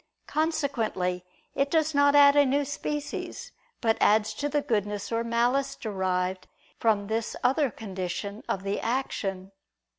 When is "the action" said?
8.63-9.51